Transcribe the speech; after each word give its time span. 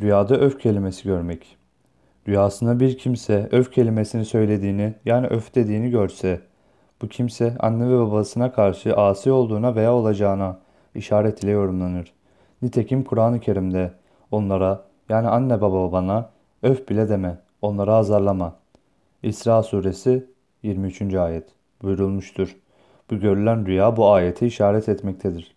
Rüyada 0.00 0.36
öf 0.36 0.60
kelimesi 0.60 1.04
görmek. 1.04 1.56
Rüyasında 2.28 2.80
bir 2.80 2.98
kimse 2.98 3.48
öf 3.52 3.72
kelimesini 3.72 4.24
söylediğini 4.24 4.94
yani 5.04 5.26
öf 5.26 5.54
dediğini 5.54 5.90
görse, 5.90 6.40
bu 7.02 7.08
kimse 7.08 7.56
anne 7.58 7.88
ve 7.90 7.98
babasına 7.98 8.52
karşı 8.52 8.96
asi 8.96 9.32
olduğuna 9.32 9.74
veya 9.74 9.94
olacağına 9.94 10.58
işaret 10.94 11.44
ile 11.44 11.50
yorumlanır. 11.50 12.12
Nitekim 12.62 13.04
Kur'an-ı 13.04 13.40
Kerim'de 13.40 13.92
onlara 14.30 14.84
yani 15.08 15.28
anne 15.28 15.60
baba 15.60 15.92
bana 15.92 16.30
öf 16.62 16.88
bile 16.88 17.08
deme, 17.08 17.38
onları 17.62 17.94
azarlama. 17.94 18.56
İsra 19.22 19.62
suresi 19.62 20.26
23. 20.62 21.14
ayet 21.14 21.48
buyurulmuştur. 21.82 22.56
Bu 23.10 23.16
görülen 23.20 23.66
rüya 23.66 23.96
bu 23.96 24.10
ayete 24.10 24.46
işaret 24.46 24.88
etmektedir. 24.88 25.55